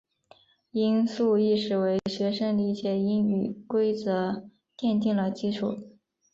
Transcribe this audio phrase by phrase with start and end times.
[0.71, 5.77] 音素意识为学生理解英语规则奠定了基础。